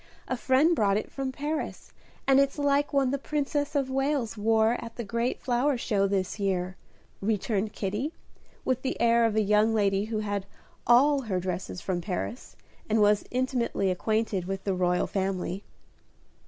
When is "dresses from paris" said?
11.39-12.55